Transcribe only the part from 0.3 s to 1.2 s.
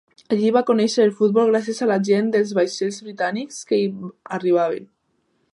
Allí va conèixer el